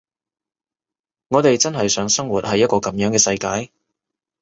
[1.27, 3.71] 我哋真係想生活喺一個噉樣嘅世界？